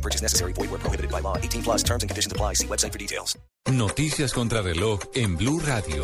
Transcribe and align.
No 0.00 0.02
purchase 0.02 0.22
necessary. 0.22 0.52
Void 0.54 0.70
where 0.70 0.80
prohibited 0.80 1.10
by 1.10 1.20
law. 1.20 1.36
18 1.36 1.62
plus 1.62 1.82
terms 1.82 2.02
and 2.02 2.10
conditions 2.10 2.32
apply. 2.32 2.54
See 2.54 2.66
website 2.66 2.92
for 2.92 2.98
details. 2.98 3.38
Noticias 3.70 4.32
contra 4.32 4.62
reloj 4.62 5.00
en 5.14 5.36
Blue 5.36 5.60
Radio. 5.60 6.02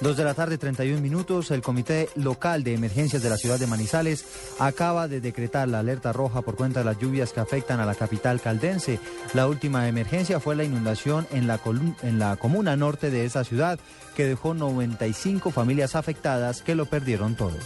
Dos 0.00 0.16
de 0.16 0.24
la 0.24 0.32
tarde, 0.32 0.56
31 0.56 1.02
minutos. 1.02 1.50
El 1.50 1.60
Comité 1.60 2.08
Local 2.14 2.64
de 2.64 2.72
Emergencias 2.72 3.22
de 3.22 3.28
la 3.28 3.36
ciudad 3.36 3.58
de 3.58 3.66
Manizales 3.66 4.24
acaba 4.58 5.08
de 5.08 5.20
decretar 5.20 5.68
la 5.68 5.80
alerta 5.80 6.14
roja 6.14 6.40
por 6.40 6.56
cuenta 6.56 6.80
de 6.80 6.86
las 6.86 6.98
lluvias 6.98 7.34
que 7.34 7.40
afectan 7.40 7.80
a 7.80 7.84
la 7.84 7.94
capital 7.94 8.40
caldense. 8.40 8.98
La 9.34 9.46
última 9.46 9.86
emergencia 9.86 10.40
fue 10.40 10.56
la 10.56 10.64
inundación 10.64 11.26
en 11.32 11.46
la, 11.46 11.60
en 12.02 12.18
la 12.18 12.36
comuna 12.36 12.76
norte 12.76 13.10
de 13.10 13.26
esa 13.26 13.44
ciudad, 13.44 13.78
que 14.16 14.24
dejó 14.24 14.54
95 14.54 15.50
familias 15.50 15.94
afectadas 15.94 16.62
que 16.62 16.74
lo 16.74 16.86
perdieron 16.86 17.34
todo. 17.34 17.58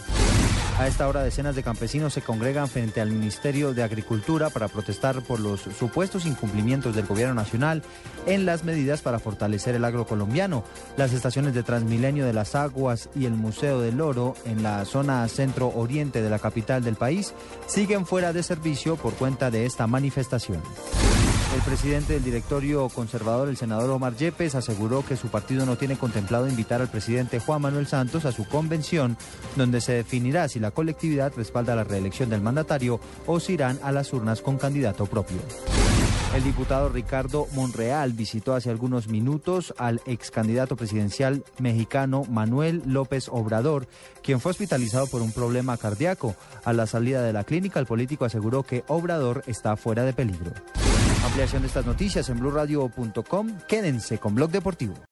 A 0.77 0.87
esta 0.87 1.07
hora 1.07 1.23
decenas 1.23 1.55
de 1.55 1.63
campesinos 1.63 2.13
se 2.13 2.21
congregan 2.21 2.67
frente 2.67 2.99
al 2.99 3.09
Ministerio 3.09 3.73
de 3.73 3.81
Agricultura 3.81 4.49
para 4.49 4.67
protestar 4.67 5.21
por 5.21 5.39
los 5.39 5.61
supuestos 5.61 6.25
incumplimientos 6.25 6.93
del 6.93 7.05
gobierno 7.05 7.33
nacional 7.33 7.81
en 8.25 8.45
las 8.45 8.65
medidas 8.65 9.01
para 9.01 9.19
fortalecer 9.19 9.75
el 9.75 9.85
agro 9.85 10.05
colombiano. 10.05 10.65
Las 10.97 11.13
estaciones 11.13 11.53
de 11.53 11.63
Transmilenio 11.63 12.25
de 12.25 12.33
las 12.33 12.55
Aguas 12.55 13.09
y 13.15 13.25
el 13.25 13.35
Museo 13.35 13.79
del 13.79 14.01
Oro 14.01 14.35
en 14.43 14.63
la 14.63 14.83
zona 14.83 15.25
centro-oriente 15.29 16.21
de 16.21 16.29
la 16.29 16.39
capital 16.39 16.83
del 16.83 16.95
país 16.95 17.33
siguen 17.67 18.05
fuera 18.05 18.33
de 18.33 18.43
servicio 18.43 18.97
por 18.97 19.13
cuenta 19.13 19.49
de 19.51 19.65
esta 19.65 19.87
manifestación. 19.87 20.61
El 21.55 21.61
presidente 21.61 22.11
del 22.11 22.23
directorio 22.25 22.89
conservador, 22.89 23.47
el 23.47 23.55
senador 23.55 23.89
Omar 23.89 24.17
Yepes, 24.17 24.55
aseguró 24.55 25.05
que 25.05 25.15
su 25.15 25.29
partido 25.29 25.65
no 25.65 25.77
tiene 25.77 25.97
contemplado 25.97 26.49
invitar 26.49 26.81
al 26.81 26.89
presidente 26.89 27.39
Juan 27.39 27.61
Manuel 27.61 27.87
Santos 27.87 28.25
a 28.25 28.33
su 28.33 28.45
convención, 28.45 29.15
donde 29.55 29.79
se 29.79 29.93
definirá 29.93 30.49
si 30.49 30.59
la 30.59 30.71
colectividad 30.71 31.31
respalda 31.33 31.73
la 31.73 31.85
reelección 31.85 32.29
del 32.29 32.41
mandatario 32.41 32.99
o 33.25 33.39
si 33.39 33.53
irán 33.53 33.79
a 33.83 33.93
las 33.93 34.11
urnas 34.11 34.41
con 34.41 34.57
candidato 34.57 35.05
propio. 35.05 35.37
El 36.35 36.43
diputado 36.43 36.89
Ricardo 36.89 37.47
Monreal 37.53 38.11
visitó 38.11 38.53
hace 38.53 38.69
algunos 38.69 39.07
minutos 39.07 39.73
al 39.77 40.01
ex 40.05 40.31
candidato 40.31 40.75
presidencial 40.75 41.45
mexicano 41.59 42.23
Manuel 42.29 42.83
López 42.85 43.29
Obrador, 43.29 43.87
quien 44.21 44.41
fue 44.41 44.51
hospitalizado 44.51 45.07
por 45.07 45.21
un 45.21 45.31
problema 45.31 45.77
cardíaco. 45.77 46.35
A 46.65 46.73
la 46.73 46.85
salida 46.85 47.23
de 47.23 47.31
la 47.31 47.45
clínica, 47.45 47.79
el 47.79 47.85
político 47.85 48.25
aseguró 48.25 48.63
que 48.63 48.83
Obrador 48.89 49.43
está 49.47 49.77
fuera 49.77 50.03
de 50.03 50.11
peligro. 50.11 50.51
Ampliación 51.23 51.61
de 51.61 51.67
estas 51.67 51.85
noticias 51.85 52.29
en 52.29 52.39
blurradio.com. 52.39 53.47
Quédense 53.67 54.17
con 54.17 54.35
Blog 54.35 54.51
Deportivo. 54.51 54.95